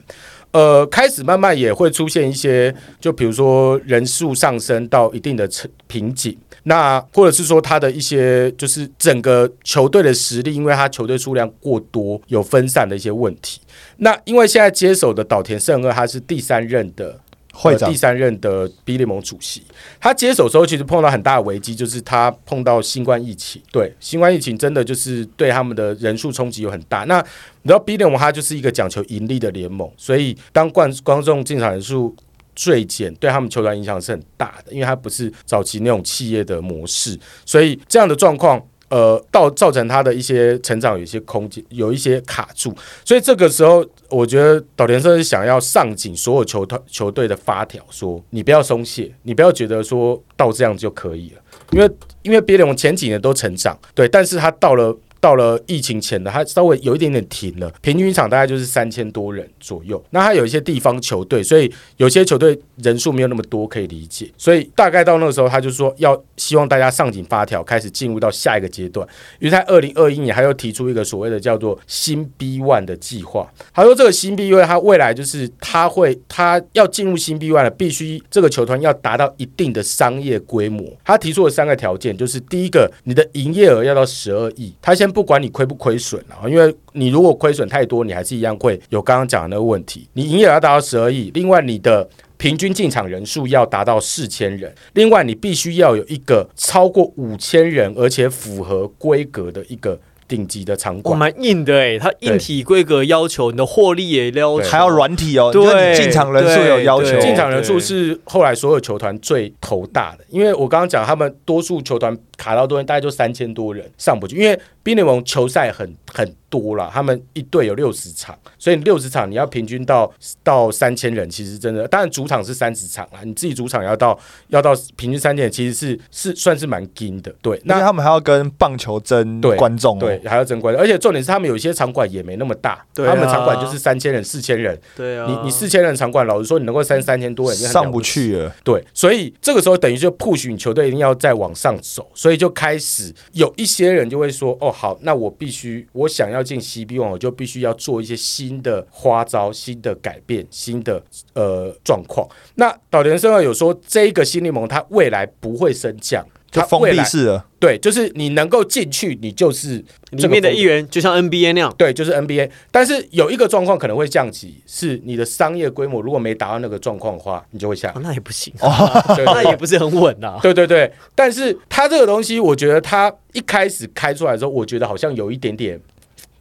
[0.52, 5.48] 呃，开始慢慢也会出现一些，就比如说人数上升到一定的
[5.88, 13.60] 瓶颈，那或者是说他的一些就是整个球队的实力，因为他球队数量过多，有分散的一些问题。
[13.98, 17.20] 那因为现在接手的岛田胜二，他是第三任的
[17.60, 19.64] 会长第三任的 B 联盟主席。
[20.00, 23.62] 他接手之后，其实碰到很大的危机，就是他碰到新冠疫情。
[23.72, 27.04] 对，新冠疫情真的就是对他们的人数冲击有很大。
[27.06, 27.20] 那
[27.64, 32.16] 你知道 B 联盟它就是一个讲求盈利的联盟，所以当观观众进场人数
[32.64, 38.64] 锐减，对他们球团影响是很大的，因为它不是早期那种企业的模式，所以这样的状况。
[38.90, 54.98] 呃，到造成他的一些成长有一些空间，有一些卡住，所以这个时候，我觉得岛田社是想要上紧所有球团球队的发条，说你不要松懈，你不要觉得说到这样就可以了，因为因为别人前几年都成长，对，但是他到了。
[55.20, 60.04] 到了疫情前的，他稍微有一点点停了，平均一场大概就是三千多人左右。
[60.12, 64.30] 那他有一些地方球队，所以有些球队人数没有那么多，可以理解。
[64.38, 69.08] 所以大概到那个时候，他就说要希望大家上紧发条，开始进入到下一个阶段。
[69.40, 73.52] 于是在二零二一年，他又提出一个所谓的叫做新 B One 的计划。
[73.74, 80.86] 他说这个新 B One，他未来就是他会他要进入新 B One 了，必须这个球团要达到一定的商业规模。
[81.04, 84.74] 他提出了三个条件，就是第一个，你的营业额要到十二亿。
[84.82, 90.08] 他先不管你亏不亏损啊，因为你如果亏损太多，你还是一样会有刚刚讲的那个问题。
[90.14, 101.18] 你营业额达到十二亿，另外你的平均进场人数要达到四千人，另外你必须要有一个超过五千人，而且符合规格的一个顶级的场我馆。
[101.18, 120.12] 蛮硬的哎，它硬体规格要求，你的获利也要求，还要软体哦，对进场人数有要求，进场人数是后来所有球团最头大的，因为我刚刚讲他们多数球团卡到多人，大概就三千多人上不去，因为冰联盟球赛很很多了，他们一队有六十场，所以六十场你要平均到
[120.44, 124.18] 到三千人，其实真的，当然主场是三十场啦，你自己主场要到
[124.50, 138.56] 要到平均三千人，其实是是算是蛮紧的，对，那那他们还要跟棒球争对观众、哦，对，还要争关，而且重点是他们有一些场馆也没那么大，对啊他们场馆就是三千人、四千人，对啊，你你四千人场馆，老实说，你能够三三千多人，已经很了上不起去了。
[138.64, 151.02] 对，所以这个时候等于就 push 你球队一定要再往上走，所以就开始有一些人就会说，哦，好，那我必须，我想要进 CB 网，我就必须要做一些新的花招、新的改变、新的
[151.34, 152.28] 呃状况。
[152.56, 156.26] 那岛田生二有说，这一个新联盟它未来不会升降。
[156.58, 157.44] 它未来闭式的。
[157.60, 160.88] 对，就是你能够进去，你就是里面的一员。
[160.90, 168.02] 就像 NBA 那样，对，就是 NBA，但是有一个状况可能会降级，是你的商业规模如果没达到那个状况的话，你就会下哦。
[168.04, 168.54] 那也不行，
[169.16, 170.38] 对那也不是很稳呐。
[170.42, 175.80] 对对对，但是它这个东西，我觉得它一开始开出来的时候，我觉得好像有一点点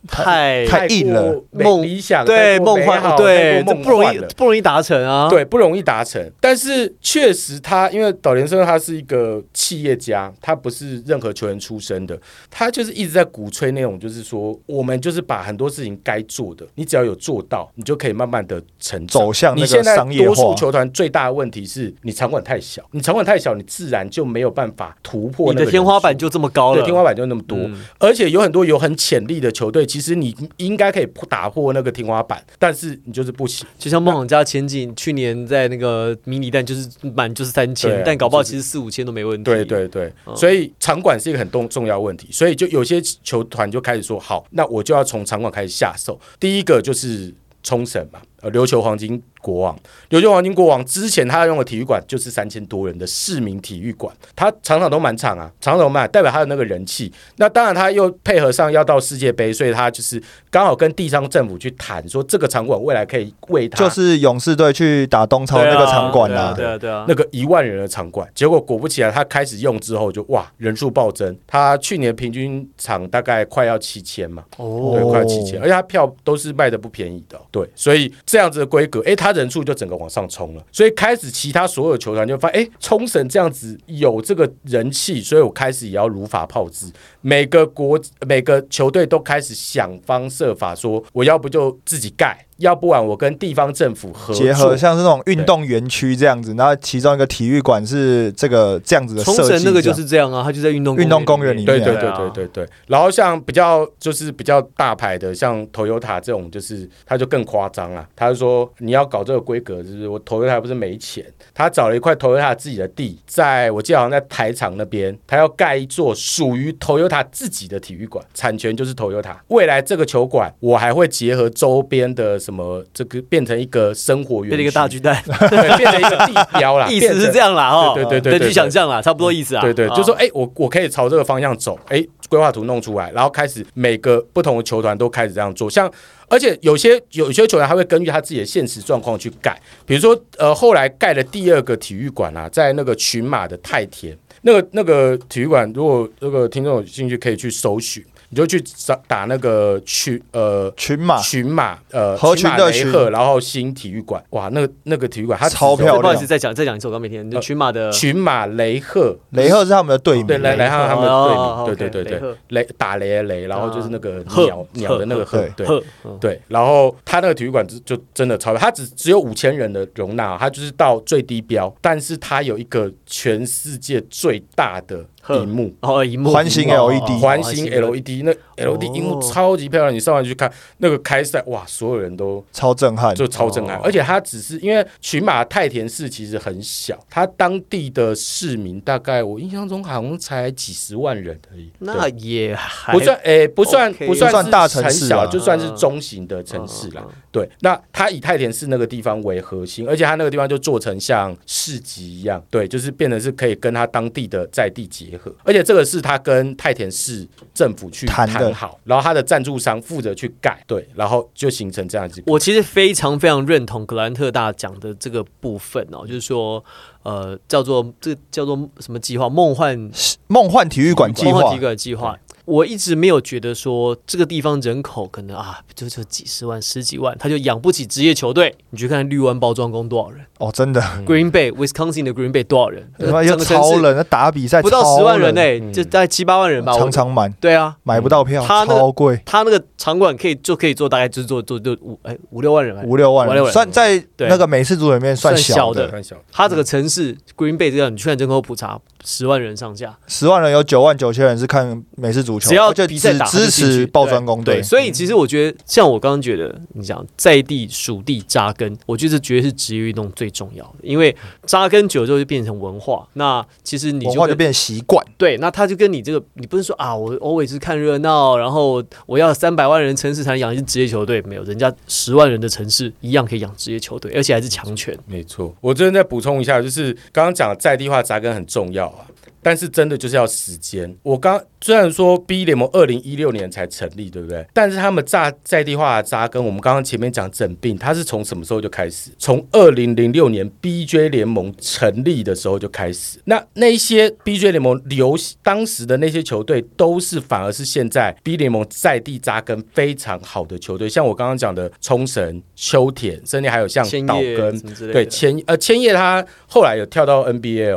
[0.07, 5.29] 太太硬了梦理想，对梦幻，对，这不容易不容易达成啊。
[5.29, 6.31] 对，不容易达成。
[6.41, 12.19] 但是确实他，因为岛田生他是一个企业家，他不是任何球员出身的，
[12.51, 19.23] 他就是一直在鼓吹那种，就是说我们就是把很多事情该做的，你只要有做到，你就可以慢慢的成长
[19.57, 33.67] 你现在多数球团最大的问题是你场馆太小，你场馆太小，你自然就没有办法突破你的天花板就这么高了，对，天花板就那么多，嗯而且有很多有很潜力的球队，其实你应该可以打破那个天花板，但是你就是不行。
[33.79, 39.45] 就像梦想家前景去年在那个迷你蛋就是满就是三千但搞不好其实四五千都没问题。
[39.45, 46.21] 对对对，嗯所以场馆是一个很重重要问题，所以就有些球团就开始说，好，那我就要从场馆开始下手。
[46.39, 47.33] 第一个就是
[47.63, 49.79] 冲绳嘛，呃，琉球黄金国王，
[50.11, 57.11] 琉球黄金国王之前他用的体育馆就是三千多人的市民体育馆，他场场都满场啊，场场都满，代表他的那个人气。
[57.37, 86.87] 那当然他又配合上要到世界杯，所以他就是刚好跟地方政府去谈，说这个场馆未来可以为他就是勇士队去打东超那个场馆对啊啦，对啊对啊，那个一万人的场馆，结果果不其然，他开始用之后就哇人数暴增，他去年平均场大概快要七千嘛，哦对，快要七千，而且他票都是卖的不便宜的哦、对，所以这样子的规格，诶，他人数就整个往上冲了，所以开始其他所有球团就发现，诶，冲绳这样子有这个人气，所以我开始也要如法炮制，
[87.21, 108.07] 每个国每个球队都开始想方设法说，我要不就自己盖，要不然我跟地方政府合作结合像是那种运动园区这样子，然后其中一个体育馆是这个这样子的冲设计，绳那个就是这样啊，他就在运动运动公园里面对对对啊对对对，然后像比较就是比较大牌的，像 Toyota 这种，就是他就更夸张了。
[108.17, 119.37] 他就说你要搞这个规格，就是我 Toyota 不是没钱，他找了一块 Toyota 自己的地，在我记得好像在台场那边，他要盖一座属于 Toyota 自己的体育馆，产权就是 Toyota。
[119.49, 127.47] 未来这个球馆，我还会结合周边的什么，这个变成一个生活园，变成一个大巨蛋， 对，变成一个地标啦， 意思是这样。
[127.47, 129.61] 样啦哈，对对对根据想象啦，差不多意思啊。
[129.61, 135.91] 对对，啊就说哎、我我可以朝这个方向走，哎、规划图弄出来，然后开始每个不同的球团都开始这样做，像。
[136.29, 151.19] 而且有些有些球员他会根据他自己的现实状况去盖，比如说呃后来盖的第二个体育馆啊，在那个群马的太田，那个那个体育馆，如果那个听众有兴趣可以去搜寻，你就去找打那个群呃群马。
[151.19, 156.01] 群马呃合群的群雷鹤，然后新体育馆，哇，那个那个体育馆它超漂亮。
[156.01, 157.41] 不好意思，再讲再讲一次，我刚没听。
[157.41, 162.35] 群马的群马雷赫雷赫是他们的队名，对，来来看看他们的哦队名，对对对对。
[162.49, 165.83] 雷打雷的雷，然后就是那个鹤鸟鸟的那个鹤鹤，对。
[166.21, 175.75] 对，然后他那个体育馆就就真的超大，它只只有五千人的容纳，他就是到最低标，但是他有一个全世界最大的荧幕。
[175.81, 178.33] 哦，荧幕环形哦 LED 环形 LED，那
[178.65, 183.77] LED 荧幕哦超级漂亮，你上完去看那个开赛，哇，所有人都超震撼，就超震撼。
[183.77, 195.09] 哦，而且它只是因为群马太田市其实很小，它当地的市民大概我印象中好像才几十万人而已，那也还不算诶、不算不算大城市啊。
[195.09, 197.05] 小就算是中型的城市啦。
[197.31, 212.23] 对，那它以太田市那个地方为核心，而且它那个地方就做成像市集一样，对，就是变得是可以跟它当地的在地结合，而且这个是他跟太田市政府去谈的谈好，然后他的赞助商负责去盖，对，然后就形成这样子。
[212.27, 216.65] 我其实非常非常认同格兰特大讲的这个部分哦，就是说，
[217.03, 219.29] 呃，叫做这叫做什么计划？
[219.29, 219.91] 梦幻
[220.27, 222.19] 梦幻体育馆计划梦幻体育，馆计划。
[222.47, 228.55] 我一直没有觉得说这个地方人口可能啊，就就几十万、十几万，他就养不起职业球队。
[228.71, 232.91] 你去看绿湾包装工多少人、哦，真的，g r e e n Bay Wisconsin 的 Green Bay 多少人？
[232.99, 235.35] 他妈又整个城市超人，那打比赛不到十万人。
[235.35, 235.73] 呢、嗯。
[235.73, 236.73] 就大概七八万人吧。
[236.73, 242.77] 我常常满，对啊，买不到票，他那个超贵，他那个场馆可以就可以做大概就是做做就五哎五六万人。
[242.85, 245.87] 五六万人，五六万算在那个美式足球里面算小的。
[245.87, 249.99] 的，很小，它这个城市 Green Bay 这样，你去看人口普查，十万人上下。
[250.07, 254.63] 十万人有九万九千人是看美式足足球，只要就比赛支持爆砖工队，。
[254.63, 261.15] 所以其实我觉得，像我刚刚觉得，你讲在地属地扎根，我觉得这绝对是职业运动最重要的，因为
[261.45, 263.07] 扎根久了之后就变成文化。
[263.15, 274.97] 那其实你文化就变习惯，对，那他就跟你这个，你不是说啊，我 always 是看热闹，然后我要三百万人城市才能养一支职业球队，没有，人家十万人的城市一样可以养职业球队，而且还是强权。
[275.07, 279.07] 没错，我这边再补充一下，就是刚刚讲的在地化扎根很重要啊，
[279.43, 280.95] 但是真的就是要时间。
[281.03, 284.47] 我刚虽然说 B 联盟二零一六年才成立，对不对？
[284.53, 289.11] 但是他们炸在地化的扎根，我们刚刚前面讲整病，它是从什么时候就开始？
[289.19, 293.19] 从二零零六年 BJ 联盟成立的时候就开始。
[293.25, 304.61] 那那些 BJ 联盟留当时的那些球队，都是反而是现在 B 联盟在地扎根非常好的球队，像我刚刚讲的冲绳、秋田，甚至还有像岛根
[304.93, 307.23] 对千呃千叶他后来有跳到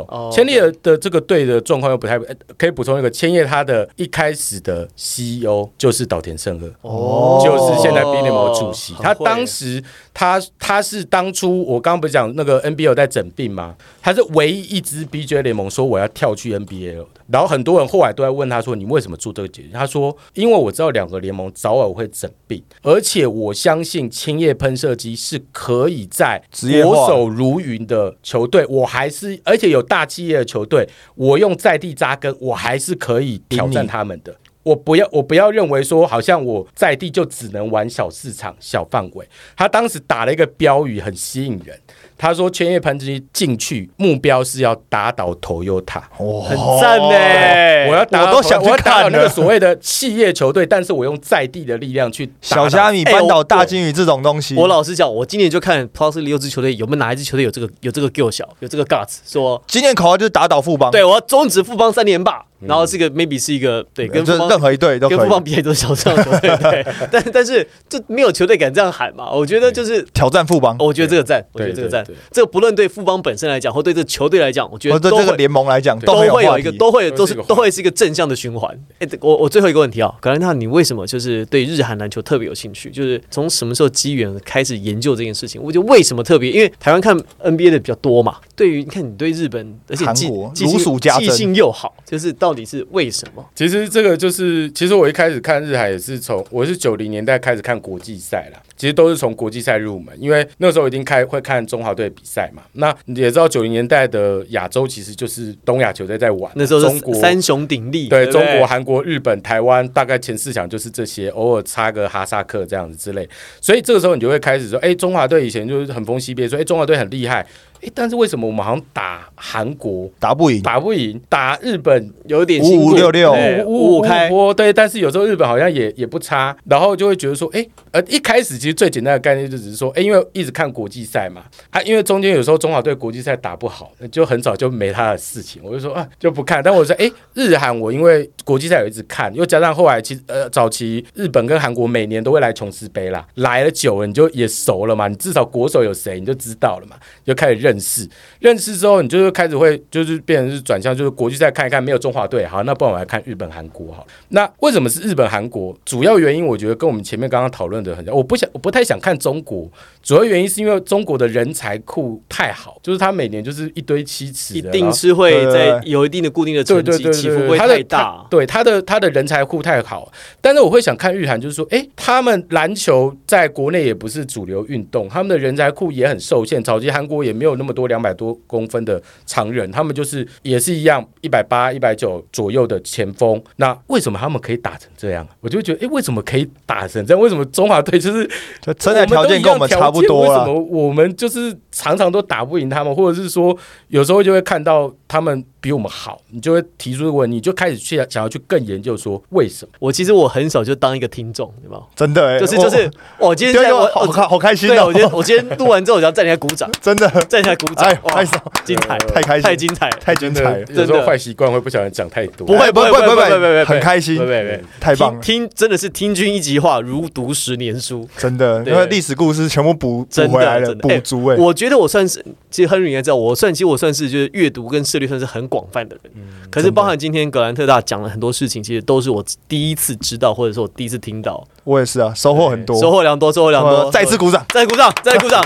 [0.07, 6.71] 哦千叶的这个队的状况又不太，呃可以补充一个，千叶他的一开始的 CEO 就是岛田胜二。
[6.81, 9.83] 哦就是现在 B 联盟的主席，他当时
[10.13, 13.75] 他他是当初我刚刚不是讲那个 NBA 有在整病吗？
[14.01, 19.71] 他是唯一一支 BJ 联盟说我要跳去 NBA 的，然后很多人后来都在问他说你为什么做这个决定？
[19.71, 34.35] 他说因为我知道两个联盟早晚会整并，而且我相信青叶喷射机是可以在职业化国手如云的球队，我还是而且有大企业的球队，我用在地扎根，我还是可以挑战他们的。
[34.69, 39.27] 我不要，我不要认为说，好像我在地就只能玩小市场、小范围。
[39.57, 41.79] 他当时打了一个标语，很吸引人。
[42.21, 46.01] 他说：“千叶喷机进去，目标是要打倒 Toyota。
[46.17, 47.89] 哦很赞呢。
[47.89, 69.31] 我要打，我都想去我要打那个所谓的企业球队，但是我用在地的力量去小虾米哎扳倒大金鱼这种东西，我老实讲，我今年就看 Plus 六支球队有没有哪一支球队有这个有这个 g 小有这个 guts，说今年口号就是打倒富邦，对我要终止富邦三连霸，然后这个 maybe 是一个对跟富邦就任何一队都跟富邦比起来都是小上球队，对， 但但是这没有球队敢这样喊嘛？
[69.31, 70.05] 我觉得就是。
[70.11, 78.77] 挑战富邦，我觉得这个赞，我觉得这个赞对对对，这个不论对富邦本身来讲，或对这个球队来讲，我觉得都会或者这个联盟来讲都会有一个，都会都是都会是一个正向的循环。
[78.99, 82.89] 哎、我我最后一个问题啊，格兰纳，你为什么就是对日韩篮球特别有兴趣？
[82.89, 85.61] 就是从什么时候机缘开始研究这件事情？
[85.61, 86.51] 我觉得为什么特别？
[86.51, 88.37] 因为台湾看 NBA 的比较多嘛。
[88.55, 93.45] 对于你看你对日本，而且记韩国如数家珍记性又好，就是到底是为什么？
[93.55, 102.63] 其实这个就是，其实我一开始看日海也是从我是九零年代开始看国际赛啦，其实都是从国际赛入门，因为那时候一定开会看中华队比赛嘛。
[102.73, 113.27] 那你也知道九零年代的亚洲其实就是东亚球队在玩，那时候中国三雄鼎立，对中国、韩国、日本、台湾，大概前四强就是这些，偶尔插个哈萨克这样子之类。
[113.61, 117.45] 所以这个时候你就会开始说，哎，中华队以前就是很风西边，说，哎，中华队很厉害，
[117.81, 123.33] 哎，但是为什么我们好像打韩国打不赢，打不赢，打日本有点五辛苦五六六。
[123.33, 136.61] 对五五五五开，波，对，但是有时候日本好像也也不差，然后就会觉得说，哎，呃，一开始其实最简单的概念就只是说，哎，因为一直看国际赛嘛，啊，因为中间有时候中华队国际赛打不好，就很早就没他的事情，我就说啊就不看。
[136.63, 148.07] 但我说，哎，日韩我因为国际赛有一直看，又加上后来其实呃早期日本跟韩国每年都会来琼斯杯啦，来了久了你就也熟了嘛，你至少国手有谁你就知道了嘛，就开始认识，
[148.39, 154.07] 认识之后你就是开始会就是变成是转向，就是国际赛看一看没有中华队，好，那不然我来看日本、韩国好。
[154.29, 155.77] 那为什么是日本、韩国？
[155.83, 159.69] 主要原因我觉得跟我们前面刚刚讨论的很像，我不想我不太想看中国，
[160.01, 168.27] 主要原因是因为中国的人才库太好，就是他每年就是一堆七尺，一定是会在有一定的固定的成绩，起伏不会太大他。
[168.29, 176.63] 对他的他的人才库太好，但是我会想看日韩，就是说，诶，他们篮球在国内也不是主流运动，他们的人才库也很受限。
[176.63, 183.39] 早期韩国也没有那么多两百多公分的常人，他们就是也是一样一百八、一百九左右的前锋。
[183.57, 185.27] 那为什么他们可以打成这样？
[185.41, 187.21] 我就觉得，诶，为什么可以打成这样？
[187.21, 188.27] 为什么中华队就是
[188.61, 190.29] 就真的条件跟我们差不多了。
[190.31, 193.55] 为什么我们就是常常都打不赢他们，或者是说
[193.89, 199.71] 有时候就会看到他们比我们好，你就会提出问，你就开始去想要去更研究说为什么？
[199.79, 201.81] 我其实我很少就当一个听众，对吧？
[201.95, 204.85] 真的欸，就是就是，我今天，在我好开好开心对，哦！
[204.85, 207.09] 我今天我今天录完之后，我就要站起来鼓掌， 真的。
[207.27, 209.43] 站起来鼓掌哎，，哇拍手，精彩，太开心。
[209.43, 209.89] 太精彩。
[209.89, 212.45] 了，太精彩了，有时候坏习惯会不小心讲太多。
[212.45, 214.15] 不会哎不会不会不不会不会很开心。
[214.15, 218.07] 不，会不会太棒了，听听真的是听君一席话，如读十年书。
[218.15, 221.35] 真的，因为历史故事全部补补真的补足哎。
[221.35, 226.11] 我觉得我算是，其实亨利应该知道，我算其实我算是就是阅读跟涉猎算是很广泛的人。
[226.51, 233.91] 可是包含今天格兰特大讲了很多事情，其实都是我第一次知道，或者说我第一次听到，我也是啊，收获很多，收获良多，收获良多呃。
[233.91, 234.45] 再次鼓掌。
[234.53, 235.43] 再鼓掌，再鼓掌！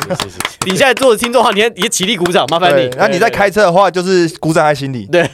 [0.65, 2.89] 你现在做的听众的话，你也你也起立鼓掌，麻烦你。
[2.97, 5.05] 那你在开车的话，就是鼓掌在心里。
[5.05, 5.29] 对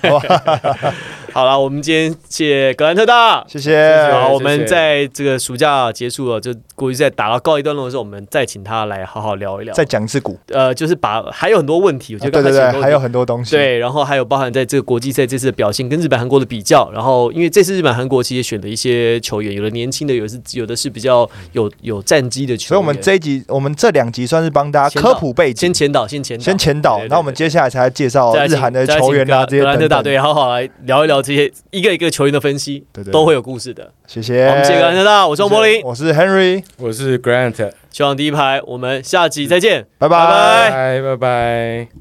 [1.32, 3.44] 好了，我们今天谢谢格兰特大。
[3.48, 4.10] 谢谢。
[4.12, 9.74] 好，我们在这个暑假结束了，就国际赛打到告一段落的时候，我们再请他来好好聊一聊。
[9.74, 13.56] 再讲一次股，呃，就是把还有很多问题，我觉啊得对对对，还有很多东西。
[13.56, 22.76] 对，然后还有包含在这个国际赛这次的表现跟日本、韩国的比较，然后因为这次日本、韩国其实也选了一些球员，有的年轻的，有的是有的是比较有有战绩的球员。
[22.76, 29.98] 所以，我们这一集，我们这两集算是帮大家科普背景先，前导，先前导，先前导对对，对然后我们接下来才介绍日韩的球员啊，这些格格兰特等等。
[30.00, 33.92] 大队好好来聊一聊这些一个一个球员的分析，对对，都会有故事的。
[34.08, 34.48] 谢谢。
[34.48, 39.86] 我们谢谢格兰特大，我是王柏林，我是 Henry，我是 Grant，球场第一排，我们下集再见。
[39.98, 42.00] 拜拜拜拜拜拜。